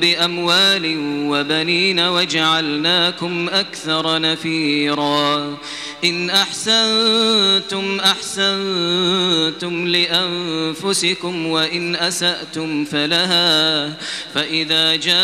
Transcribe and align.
بأموال 0.00 0.96
وبنين 1.30 2.00
وجعلناكم 2.00 3.48
أكثر 3.48 4.20
نفيرا. 4.20 5.56
إن 6.04 6.30
أحسنتم 6.30 8.00
أحسنتم 8.00 9.86
لأنفسكم 9.86 11.46
وإن 11.46 11.96
أسأتم 11.96 12.84
فلها. 12.84 13.88
فإذا 14.34 14.96
جاء 14.96 15.18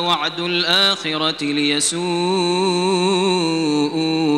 وعد 0.00 0.40
الآخرة 0.40 1.44
ليسوء 1.44 2.00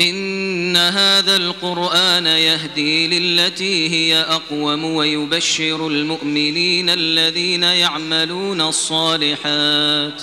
إن 0.00 0.76
هذا 0.76 1.36
القرآن 1.36 2.26
يهدي 2.26 3.18
للتي 3.18 3.88
هي 3.88 4.20
أقوم 4.20 4.84
ويبشر 4.84 5.86
المؤمنين 5.86 6.90
الذين 6.90 7.62
يعملون 7.62 8.60
الصالحات. 8.60 10.22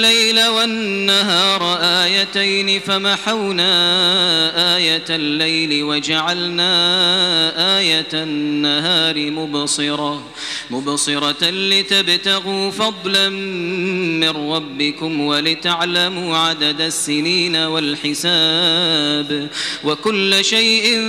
الليل 0.01 0.47
والنهار 0.47 1.77
آيتين 1.81 2.79
فمحونا 2.79 3.71
آية 4.77 5.05
الليل 5.09 5.83
وجعلنا 5.83 6.71
آية 7.79 8.07
النهار 8.13 9.31
مبصرة 9.31 10.23
مبصرة 10.71 11.49
لتبتغوا 11.49 12.71
فضلا 12.71 13.29
من 13.29 14.29
ربكم 14.29 15.21
ولتعلموا 15.21 16.37
عدد 16.37 16.81
السنين 16.81 17.55
والحساب 17.55 19.49
وكل 19.83 20.45
شيء 20.45 21.01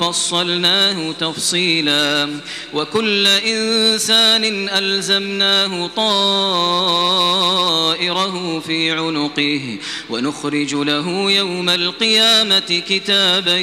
فصلناه 0.00 1.12
تفصيلا 1.12 2.30
وكل 2.74 3.26
إنسان 3.26 4.68
ألزمناه 4.68 5.86
طائره 7.88 8.60
في 8.60 8.90
عنقه 8.90 9.78
ونخرج 10.10 10.74
له 10.74 11.30
يوم 11.30 11.68
القيامة 11.68 12.82
كتابا 12.88 13.56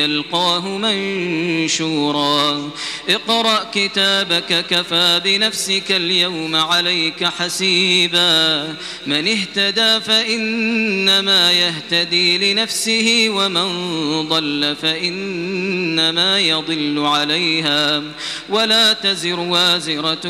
يلقاه 0.00 0.68
منشورا. 0.68 2.70
اقرأ 3.08 3.70
كتابك 3.74 4.66
كفى 4.70 5.20
بنفسك 5.24 5.92
اليوم 5.92 6.56
عليك 6.56 7.24
حسيبا. 7.24 8.74
من 9.06 9.28
اهتدى 9.28 10.00
فإنما 10.00 11.52
يهتدي 11.52 12.54
لنفسه 12.54 13.26
ومن 13.28 13.68
ضل 14.28 14.76
فإنما 14.82 16.40
يضل 16.40 16.98
عليها. 16.98 18.02
ولا 18.48 18.92
تزر 18.92 19.40
وازرة 19.40 20.20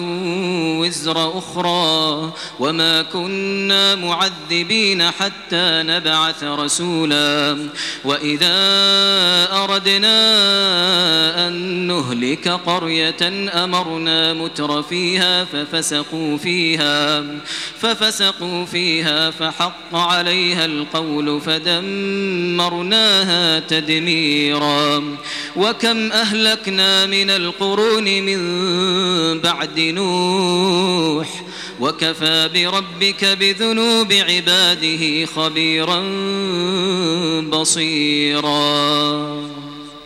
وزر 0.80 1.38
أخرى 1.38 2.32
وما 2.60 3.01
كنا 3.12 3.94
معذبين 3.94 5.02
حتى 5.10 5.82
نبعث 5.82 6.44
رسولا. 6.44 7.58
وإذا 8.04 8.56
أردنا 9.52 10.18
أن 11.48 11.52
نهلك 11.86 12.48
قرية 12.48 13.50
أمرنا 13.64 14.34
متر 14.34 14.82
فيها 14.82 15.44
ففسقوا 15.44 16.38
فيها 16.38 17.24
ففسقوا 17.80 18.64
فيها 18.64 19.30
فحق 19.30 19.94
عليها 19.94 20.64
القول 20.64 21.40
فدمرناها 21.40 23.02
تدميرا. 23.58 25.16
وكم 25.56 26.12
أهلكنا 26.12 27.06
من 27.06 27.30
القرون 27.30 28.04
من 28.04 28.42
بعد 29.40 29.80
نوح 29.80 31.42
وكفى 31.80 32.50
بربك 32.54 33.24
بذنوب 33.24 34.12
عباده 34.12 35.26
خبيرا 35.26 36.00
بصيرا. 37.40 39.61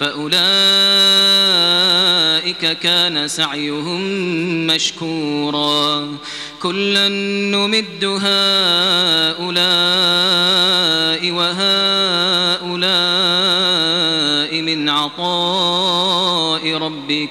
فأولئك 0.00 0.36
كان 2.78 3.28
سعيهم 3.28 4.00
مشكورا. 4.66 6.16
كلا 6.62 7.08
نمد 7.08 8.04
هؤلاء 8.04 9.46
وهؤلاء 11.30 12.86
من 14.62 14.88
عطاء 14.88 16.74
ربك 16.74 17.30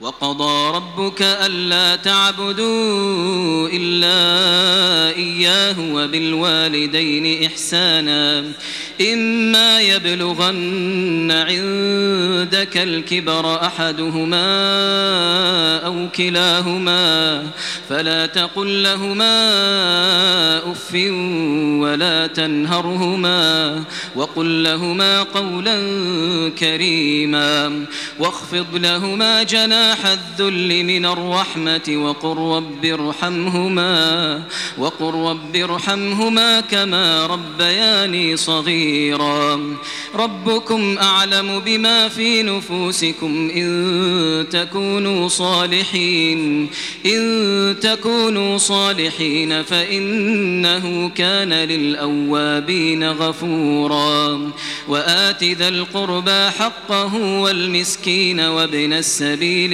وقضى 0.00 0.76
ربك 0.76 1.22
ألا 1.22 1.96
تعبدوا 1.96 3.68
إلا 3.68 5.16
إياه 5.16 5.76
وبالوالدين 5.94 7.46
إحسانا. 7.46 8.44
إما 9.00 9.80
يبلغن 9.80 11.30
عندك 11.30 12.76
الكبر 12.76 13.66
أحدهما 13.66 14.46
أو 15.86 16.08
كلاهما 16.16 17.42
فلا 17.88 18.26
تقل 18.26 18.82
لهما 18.82 19.38
أف 20.72 20.94
ولا 21.82 22.26
تنهرهما 22.26 23.84
وقل 24.16 24.64
لهما 24.64 25.22
قولا 25.22 25.78
كريما 26.58 27.84
واخفض 28.18 28.66
لهما 28.74 29.42
جناح 29.42 29.83
الذل 29.92 30.84
من 30.84 31.06
الرحمة 31.06 31.82
وقل 31.88 32.56
رب 32.56 32.84
ارحمهما 32.84 34.42
وقل 34.78 35.14
رب 35.14 35.56
ارحمهما 35.56 36.60
كما 36.60 37.26
ربياني 37.26 38.36
صغيرا 38.36 39.60
ربكم 40.14 40.98
أعلم 40.98 41.60
بما 41.60 42.08
في 42.08 42.42
نفوسكم 42.42 43.50
إن 43.56 44.46
تكونوا 44.50 45.28
صالحين 45.28 46.70
إن 47.06 47.76
تكونوا 47.80 48.58
صالحين 48.58 49.62
فإنه 49.62 51.08
كان 51.08 51.52
للأوابين 51.52 53.10
غفورا 53.10 54.50
وآت 54.88 55.44
ذا 55.44 55.68
القربى 55.68 56.50
حقه 56.50 57.14
والمسكين 57.16 58.40
وابن 58.40 58.92
السبيل 58.92 59.73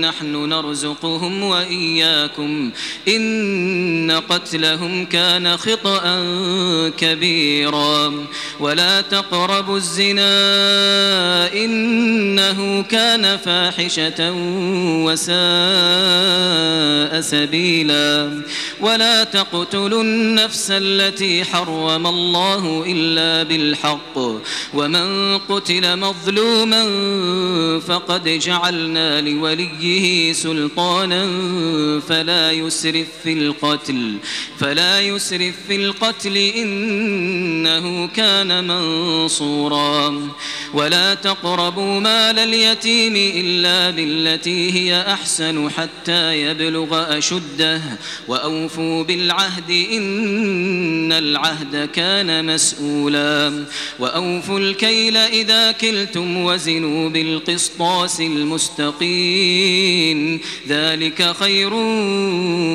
نحن 0.00 0.48
نرزقهم 0.48 1.42
وإياكم. 1.42 2.70
إن 3.08 4.22
قتلهم 4.28 5.04
كان 5.06 5.56
خطأ 5.56 6.24
كبيرا. 6.98 8.12
ولا 8.60 9.00
تقربوا 9.00 9.76
الزنا 9.76 10.32
إنه 11.52 12.82
كان 12.82 13.36
فاحشة 13.36 14.32
وساء 15.04 15.32
سبيلا. 17.20 18.42
ولا 18.80 19.24
تقتلوا 19.24 20.02
النفس 20.02 20.66
التي 20.70 21.44
حرم 21.44 22.06
الله 22.06 22.84
إلا 22.86 23.42
بالحق. 23.42 24.18
ومن 24.74 25.38
قتل 25.38 25.98
مظلوما 25.98 26.82
فقد 27.78 28.28
جعلنا 28.28 29.20
لوليه 29.62 30.32
سلطانا 30.32 31.22
فلا 32.08 32.52
يسرف 32.52 33.06
في 33.24 33.32
القتل 33.32 34.16
فلا 34.58 35.00
يسرف 35.00 35.54
في 35.68 35.76
القتل 35.76 36.36
إنه 36.36 38.06
كان 38.06 38.64
منصورا. 38.66 40.28
ولا 40.74 41.14
تقربوا 41.14 42.00
مال 42.00 42.38
اليتيم 42.38 43.16
إلا 43.16 43.90
بالتي 43.90 44.72
هي 44.72 45.02
أحسن 45.02 45.70
حتى 45.70 46.42
يبلغ 46.42 47.18
أشده. 47.18 47.82
وأوفوا 48.28 49.04
بالعهد 49.04 49.70
إن 49.70 51.12
العهد 51.12 51.88
كان 51.94 52.54
مسؤولا. 52.54 53.64
وأوفوا 53.98 54.58
الكيل 54.58 55.16
إذا 55.16 55.72
كلتم 55.72 56.36
وزنوا 56.36 57.08
بالقسطاس 57.08 58.20
المستقيم. 58.20 59.51
ذلك 60.68 61.32
خير 61.40 61.74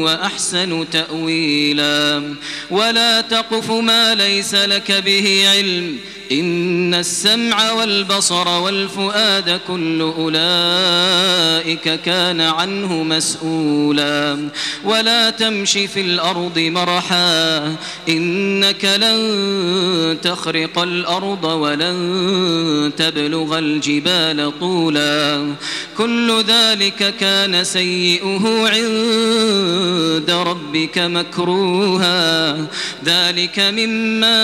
وأحسن 0.03 0.85
تأويلا. 0.91 2.35
ولا 2.71 3.21
تقف 3.21 3.71
ما 3.71 4.15
ليس 4.15 4.55
لك 4.55 4.91
به 4.91 5.49
علم. 5.49 5.97
إن 6.31 6.93
السمع 6.93 7.71
والبصر 7.71 8.47
والفؤاد 8.47 9.59
كل 9.67 10.01
أولئك 10.01 12.01
كان 12.01 12.41
عنه 12.41 13.03
مسؤولا. 13.03 14.49
ولا 14.83 15.29
تمش 15.29 15.71
في 15.71 16.01
الأرض 16.01 16.59
مرحا 16.59 17.75
إنك 18.09 18.85
لن 18.85 20.17
تخرق 20.21 20.79
الأرض 20.79 21.43
ولن 21.43 22.91
تبلغ 22.97 23.59
الجبال 23.59 24.59
طولا. 24.59 25.53
كل 25.97 26.43
ذلك 26.47 27.15
كان 27.19 27.63
سيئه 27.63 28.67
عند 28.67 30.31
ربك 30.31 30.97
مكروها. 30.97 32.57
ذلك 33.05 33.59
مما 33.59 34.37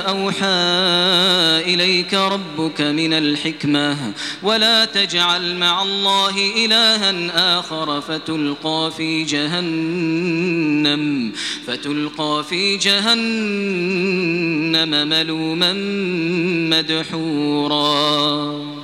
أوحى 0.00 0.43
إليك 1.66 2.14
ربك 2.14 2.80
من 2.80 3.12
الحكمة 3.12 4.12
ولا 4.42 4.84
تجعل 4.84 5.56
مع 5.56 5.82
الله 5.82 6.64
إلها 6.64 7.58
آخر 7.58 8.00
فتلقى 8.00 8.92
في 8.96 9.22
جهنم 9.22 11.32
فتلقى 11.66 12.44
في 12.48 12.76
جهنم 12.76 13.28
ملوما 15.08 15.72
مدحورا. 16.78 18.83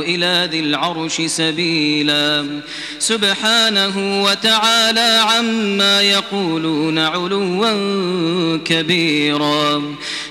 إلى 0.00 0.48
ذي 0.50 0.60
العرش 0.60 1.20
سبيلا. 1.20 2.60
سبحانه 2.98 4.22
وتعالى 4.22 5.22
عما 5.28 6.02
يقولون 6.02 6.98
علوا 6.98 8.58
كبيرا. 8.64 9.82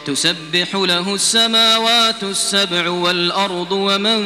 تسبح 0.05 0.75
له 0.75 1.15
السماوات 1.15 2.23
السبع 2.23 2.89
والأرض 2.89 3.71
ومن 3.71 4.21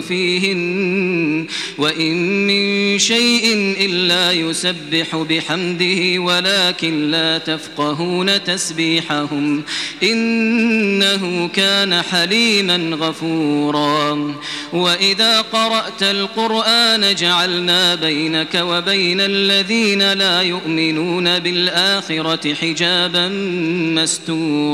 فيهن 0.00 1.46
وإن 1.78 2.46
من 2.46 2.98
شيء 2.98 3.74
إلا 3.80 4.32
يسبح 4.32 5.16
بحمده 5.16 6.20
ولكن 6.20 7.10
لا 7.10 7.38
تفقهون 7.38 8.44
تسبيحهم 8.44 9.62
إنه 10.02 11.48
كان 11.48 12.02
حليما 12.02 12.96
غفورا 12.96 14.34
وإذا 14.72 15.40
قرأت 15.40 16.02
القرآن 16.02 17.14
جعلنا 17.14 17.94
بينك 17.94 18.54
وبين 18.54 19.20
الذين 19.20 20.12
لا 20.12 20.42
يؤمنون 20.42 21.38
بالآخرة 21.38 22.54
حجابا 22.54 23.28
مستورا 23.94 24.73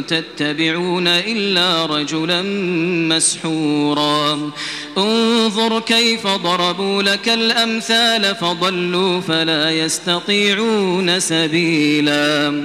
تتبعون 0.00 1.08
إلا 1.08 1.86
رجلا 1.86 2.42
مسحورا. 3.14 4.50
انظر 4.98 5.80
كيف 5.80 6.26
ضربوا 6.26 7.02
لك 7.02 7.28
الأمثال 7.28 8.34
فضلوا 8.34 9.20
فلا 9.20 9.70
يستطيعون 9.70 11.20
سبيلا. 11.20 12.64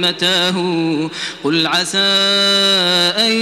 متاه. 0.00 1.10
قل 1.44 1.66
عسى 1.66 1.98
أن 3.18 3.32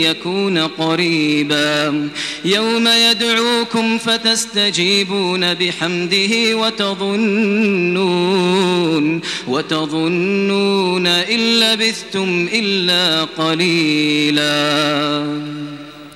يكون 0.00 0.58
قريبا. 0.58 2.08
يوم 2.44 2.88
يدعوكم 2.88 3.98
فتستجيبون 3.98 5.54
بحمده 5.54 6.56
وتظنون 6.56 7.66
وتظنون 9.48 11.06
إن 11.06 11.60
لبثتم 11.60 12.48
إلا 12.52 13.24
قليلاً. 13.24 14.46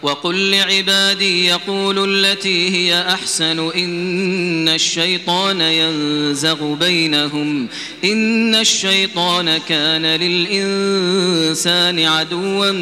وقل 0.02 0.50
لعبادي 0.50 1.46
يقولوا 1.46 2.06
التي 2.06 2.70
هي 2.70 3.02
أحسن 3.08 3.70
إن 3.70 4.68
الشيطان 4.68 5.60
ينزغ 5.60 6.74
بينهم 6.74 7.68
إن 8.04 8.54
الشيطان 8.54 9.58
كان 9.58 10.06
للإنسان 10.06 12.00
عدوا 12.00 12.72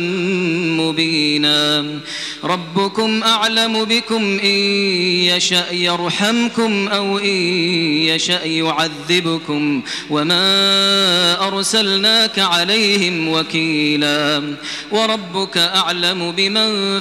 مبينا 0.80 1.84
ربكم 2.44 3.22
أعلم 3.22 3.84
بكم 3.84 4.38
إن 4.38 4.58
يشأ 5.24 5.72
يرحمكم 5.72 6.88
أو 6.88 7.18
إن 7.18 7.36
يشأ 8.08 8.44
يعذبكم 8.44 9.82
وما 10.10 11.46
أرسلناك 11.48 12.38
عليهم 12.38 13.28
وكيلا 13.28 14.54
وربك 14.90 15.56
أعلم 15.58 16.32
بمن 16.32 17.00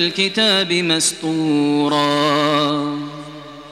الكتاب 0.00 0.72
مسطورا 0.72 2.00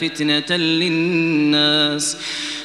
فتنة 0.00 0.56
للناس 0.56 2.16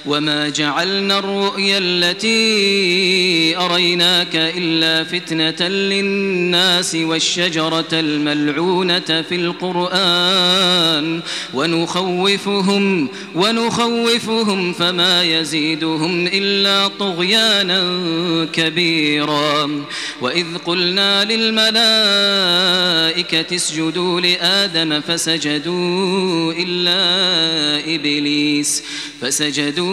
وما 0.05 0.49
جعلنا 0.49 1.19
الرؤيا 1.19 1.77
التي 1.77 3.57
أريناك 3.57 4.35
إلا 4.35 5.03
فتنة 5.03 5.67
للناس 5.67 6.95
والشجرة 6.95 7.87
الملعونة 7.93 8.99
في 9.29 9.35
القرآن 9.35 11.21
ونخوفهم 11.53 13.09
ونخوفهم 13.35 14.73
فما 14.73 15.23
يزيدهم 15.23 16.27
إلا 16.27 16.87
طغيانا 16.87 17.83
كبيرا 18.53 19.83
وإذ 20.21 20.45
قلنا 20.65 21.23
للملائكة 21.23 21.73
اسجدوا 23.55 24.21
لآدم 24.21 25.01
فسجدوا 25.01 26.53
إلا 26.53 27.03
إبليس 27.95 28.83
فسجدوا 29.21 29.92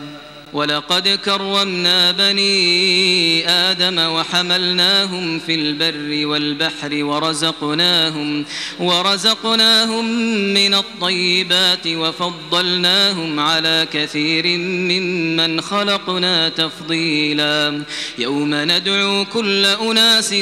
ولقد 0.53 1.19
كرمنا 1.25 2.11
بني 2.11 3.49
آدم 3.49 3.99
وحملناهم 3.99 5.39
في 5.39 5.55
البر 5.55 6.27
والبحر 6.27 7.03
ورزقناهم 7.03 8.45
ورزقناهم 8.79 10.05
من 10.53 10.73
الطيبات 10.73 11.87
وفضلناهم 11.87 13.39
على 13.39 13.87
كثير 13.93 14.47
ممن 14.57 15.61
خلقنا 15.61 16.49
تفضيلا. 16.49 17.83
يوم 18.17 18.53
ندعو 18.53 19.25
كل 19.25 19.65
أناس 19.65 20.33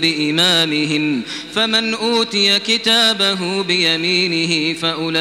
بإمامهم 0.00 1.22
فمن 1.54 1.94
أوتي 1.94 2.58
كتابه 2.58 3.62
بيمينه 3.62 4.78
فأولئك 4.78 5.16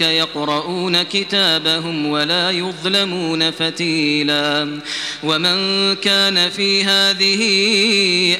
يقرؤون 0.00 1.02
كتابهم 1.02 2.07
ولا 2.10 2.50
يظلمون 2.50 3.50
فتيلا. 3.50 4.80
ومن 5.22 5.94
كان 5.94 6.50
في 6.50 6.84
هذه 6.84 7.42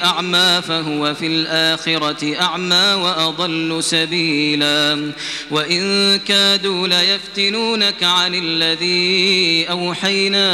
أعمى 0.03 0.61
فهو 0.67 1.13
في 1.13 1.27
الآخرة 1.27 2.41
أعمى 2.41 2.93
وأضل 2.93 3.83
سبيلا. 3.83 5.11
وإن 5.51 6.19
كادوا 6.19 6.87
ليفتنونك 6.87 8.03
عن 8.03 8.35
الذي 8.35 9.65
أوحينا 9.69 10.47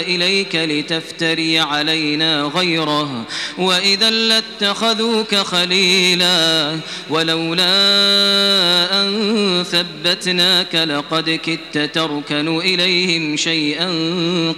إليك 0.00 0.56
لتفتري 0.56 1.58
علينا 1.58 2.42
غيره. 2.42 3.26
وإذا 3.58 4.10
لاتخذوك 4.10 5.34
خليلا. 5.34 6.78
ولولا 7.10 7.72
أن 9.02 9.64
ثبتناك 9.72 10.74
لقد 10.74 11.30
كدت 11.30 11.94
ترك 11.94 12.31
تركن 12.32 12.58
إليهم 12.58 13.36
شيئا 13.36 13.88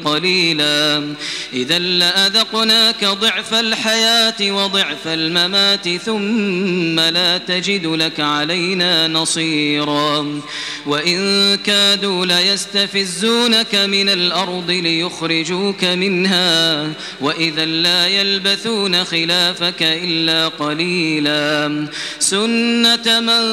قليلا. 0.04 1.14
إذا 1.52 1.78
لأذقناك 1.78 3.04
ضعف 3.04 3.54
الحياة 3.54 4.34
وضعف 4.40 5.06
الممات 5.06 5.88
ثم 5.88 7.00
لا 7.00 7.38
تجد 7.38 7.86
لك 7.86 8.20
علينا 8.20 9.08
نصيرا. 9.08 10.40
وإن 10.86 11.54
كادوا 11.56 12.26
ليستفزونك 12.26 13.74
من 13.74 14.08
الأرض 14.08 14.70
ليخرجوك 14.70 15.84
منها. 15.84 16.88
وإذا 17.20 17.64
لا 17.64 18.06
يلبثون 18.06 19.04
خلافك 19.04 19.82
إلا 19.82 20.48
قليلا. 20.48 21.86
سنة 22.18 23.20
من 23.20 23.44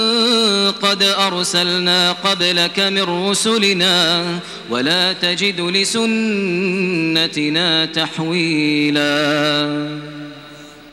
قد 0.71 1.03
أرسلنا 1.03 2.11
قبلك 2.11 2.79
من 2.79 3.29
رسلنا 3.29 4.10
ولا 4.69 5.13
تجد 5.13 5.61
لسنتنا 5.61 7.05
تحويلا. 7.85 9.01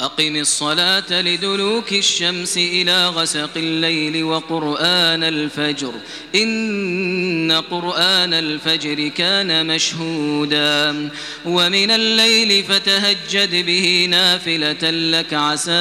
أقم 0.00 0.36
الصلاة 0.36 1.22
لدلوك 1.22 1.92
الشمس 1.92 2.56
إلى 2.56 3.08
غسق 3.08 3.50
الليل 3.56 4.24
وقرآن 4.24 5.24
الفجر. 5.24 5.92
إن 6.34 7.62
قرآن 7.70 8.34
الفجر 8.34 9.08
كان 9.08 9.66
مشهودا. 9.66 11.08
ومن 11.44 11.90
الليل 11.90 12.64
فتهجد 12.64 13.66
به 13.66 14.06
نافلة 14.10 14.90
لك 14.90 15.34
عسى 15.34 15.72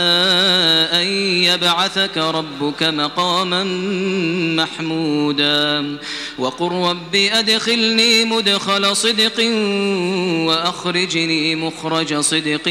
أن 0.93 1.07
يبعثك 1.43 2.17
ربك 2.17 2.83
مقاما 2.83 3.63
محمودا. 4.63 5.97
وقل 6.37 6.71
رب 6.71 7.15
أدخلني 7.15 8.25
مدخل 8.25 8.95
صدق 8.95 9.39
وأخرجني 10.47 11.55
مخرج 11.55 12.19
صدق 12.19 12.67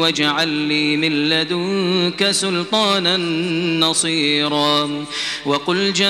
واجعل 0.00 0.63
لي 0.68 0.96
من 0.96 1.28
لدنك 1.28 2.30
سلطانا 2.30 3.16
نصيرا. 3.86 5.04
وقل 5.46 5.92
جاء 5.92 6.04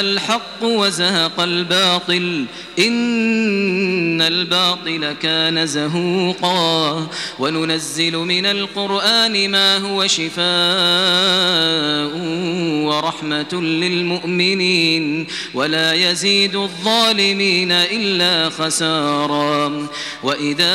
الحق 0.00 0.62
وزهق 0.62 1.40
الباطل 1.40 2.44
إن 2.78 4.22
الباطل 4.22 5.12
كان 5.12 5.66
زهوقا. 5.66 7.06
وننزل 7.38 8.16
من 8.16 8.46
القرآن 8.46 9.50
ما 9.50 9.76
هو 9.78 10.06
شفاء 10.06 10.42
ورحمة 12.86 13.52
للمؤمنين. 13.52 15.26
ولا 15.54 15.92
يزيد 15.92 16.56
الظالمين 16.56 17.72
إلا 17.72 18.50
خسارا. 18.50 19.86
وإذا 20.22 20.72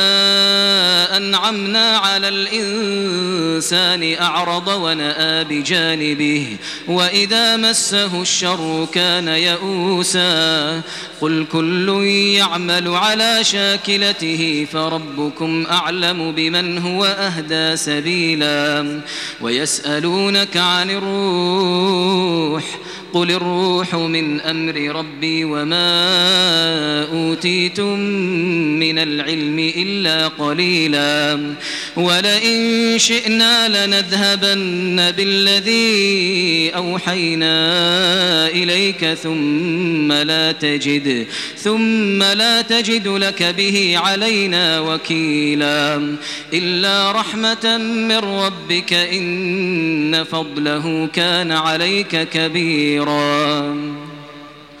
أنعمنا 1.16 1.77
على 1.78 2.28
الإنسان 2.28 4.14
أعرض 4.20 4.68
ونأى 4.68 5.44
بجانبه 5.44 6.56
وإذا 6.88 7.56
مسه 7.56 8.22
الشر 8.22 8.88
كان 8.92 9.28
يئوسا 9.28 10.82
قل 11.20 11.46
كل 11.52 11.88
يعمل 12.36 12.88
على 12.88 13.44
شاكلته 13.44 14.66
فربكم 14.72 15.66
أعلم 15.70 16.32
بمن 16.32 16.78
هو 16.78 17.04
أهدى 17.04 17.76
سبيلا 17.76 19.00
ويسألونك 19.40 20.56
عن 20.56 20.90
الروح 20.90 22.64
قل 23.12 23.30
الروح 23.30 23.94
من 23.94 24.40
أمر 24.40 24.76
ربي 24.96 25.44
وما 25.44 25.88
أوتيتم 27.12 27.98
من 28.78 28.98
العلم 28.98 29.58
إلا 29.76 30.28
قليلا. 30.28 31.54
ولئن 31.96 32.94
شئنا 32.98 33.68
لنذهبن 33.68 35.10
بالذي 35.16 36.70
أوحينا 36.76 37.56
إليك 38.48 39.04
ثم 39.04 40.12
لا 40.12 40.52
تجد 40.52 41.26
ثم 41.56 42.22
لا 42.22 42.62
تجد 42.62 43.08
لك 43.08 43.42
به 43.42 43.94
علينا 43.96 44.80
وكيلا. 44.80 46.16
إلا 46.52 47.12
رحمة 47.12 47.78
من 47.78 48.18
ربك 48.18 48.92
إن 48.92 50.24
فضله 50.24 51.08
كان 51.12 51.52
عليك 51.52 52.28
كبيرا. 52.28 52.97
خيرا 52.98 53.97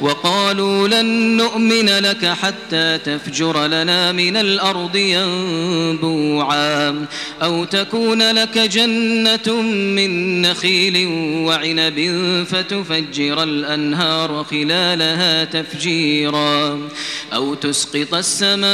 وقالوا 0.00 0.88
لن 0.88 1.36
نؤمن 1.36 1.88
لك 1.88 2.26
حتى 2.26 2.98
تفجر 2.98 3.66
لنا 3.66 4.12
من 4.12 4.36
الأرض 4.36 4.96
ينبوعا 4.96 7.06
أو 7.42 7.64
تكون 7.64 8.30
لك 8.30 8.58
جنة 8.58 9.62
من 9.62 10.42
نخيل 10.42 11.06
وعنب 11.46 12.24
فتفجر 12.50 13.42
الأنهار 13.42 14.44
خلالها 14.50 15.44
تفجيرا 15.44 16.88
أو 17.32 17.54
تسقط 17.54 18.14
السماء 18.14 18.64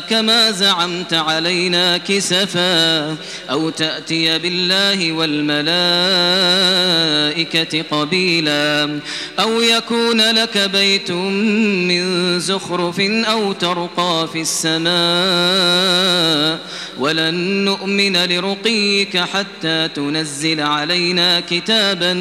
كما 0.00 0.50
زعمت 0.50 1.14
علينا 1.14 1.98
كسفا 1.98 3.16
أو 3.50 3.70
تأتي 3.70 4.38
بالله 4.38 5.12
والملائكة 5.12 5.70
قبيلا 7.90 8.59
أو 9.38 9.60
يكون 9.60 10.20
لك 10.20 10.58
بيت 10.58 11.10
من 11.10 12.40
زخرف 12.40 13.00
أو 13.00 13.52
ترقى 13.52 14.28
في 14.32 14.40
السماء 14.40 16.00
ولن 17.00 17.64
نؤمن 17.64 18.16
لرقيك 18.16 19.16
حتى 19.16 19.88
تنزل 19.88 20.60
علينا 20.60 21.40
كتابا 21.40 22.12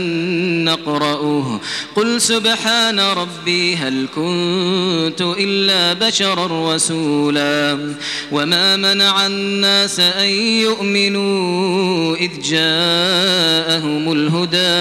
نقرأه 0.64 1.60
قل 1.96 2.22
سبحان 2.22 3.00
ربي 3.00 3.76
هل 3.76 4.08
كنت 4.16 5.22
إلا 5.22 6.08
بشرا 6.08 6.76
رسولا 6.76 7.94
وما 8.32 8.78
منع 8.78 9.26
الناس 9.26 10.00
أن 10.00 10.30
يؤمنوا 10.64 12.16
إذ 12.16 12.42
جاءهم 12.42 14.12
الهدى 14.12 14.80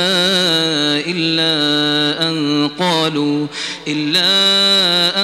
إلا 1.10 1.47
أن 2.28 2.68
قالوا 2.78 3.46
إلا 3.88 4.28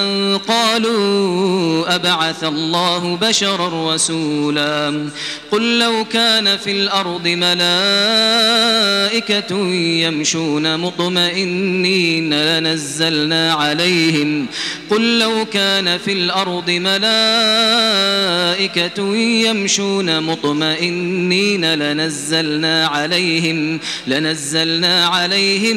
أن 0.02 0.38
قالوا 0.38 1.94
أبعث 1.94 2.44
الله 2.44 3.18
بشرا 3.22 3.94
رسولا. 3.94 5.08
قل 5.50 5.78
لو 5.78 6.04
كان 6.12 6.56
في 6.56 6.72
الأرض 6.72 7.28
ملائكة 7.28 7.64
يمشون 9.78 10.76
مطمئنين 10.76 12.34
لنزلنا 12.34 13.52
عليهم. 13.52 14.46
قل 14.90 15.18
لو 15.18 15.44
كان 15.52 15.98
في 15.98 16.12
الأرض 16.12 16.70
ملائكة 16.70 17.04
يمشون 19.16 20.20
مطمئنين 20.20 21.74
لنزلنا 21.74 22.86
عليهم 22.86 23.80
لنزلنا 24.06 25.06
عليهم 25.06 25.76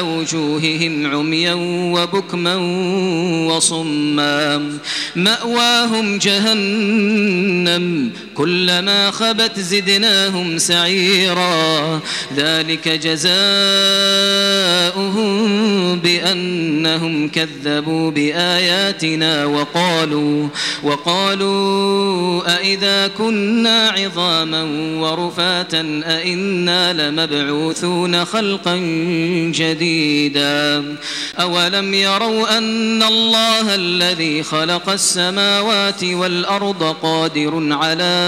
وجوههم 0.00 1.06
عميا 1.06 1.54
وبكما 1.94 2.56
وصما 3.50 4.70
مأواهم 5.16 6.18
جهنم 6.18 8.10
كلما 8.38 9.10
خبت 9.10 9.60
زدناهم 9.60 10.58
سعيرا. 10.58 12.00
ذلك 12.36 12.88
جزاؤهم 12.88 13.38
بأنهم 15.98 17.28
كذبوا 17.28 18.10
بآياتنا 18.10 19.44
وقالوا 19.44 20.48
وقالوا 20.82 22.56
أئذا 22.56 23.06
كنا 23.06 23.88
عظاما 23.88 24.62
ورفاتا 25.00 26.02
أئنا 26.06 26.92
لمبعوثون 26.92 28.24
خلقا 28.24 28.76
جديدا. 29.54 30.96
أولم 31.40 31.94
يروا 31.94 32.58
أن 32.58 33.02
الله 33.02 33.74
الذي 33.74 34.42
خلق 34.42 34.88
السماوات 34.88 36.04
والأرض 36.04 36.96
قادر 37.02 37.68
على 37.72 38.27